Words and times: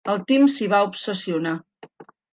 El 0.11 0.21
Tim 0.29 0.45
s'hi 0.53 0.69
va 0.71 0.79
obsessionar. 0.87 1.55